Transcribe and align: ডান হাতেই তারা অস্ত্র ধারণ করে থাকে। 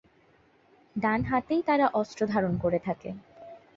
ডান 0.95 1.21
হাতেই 1.23 1.61
তারা 1.65 1.85
অস্ত্র 1.93 2.21
ধারণ 2.27 2.53
করে 2.57 2.79
থাকে। 2.79 3.09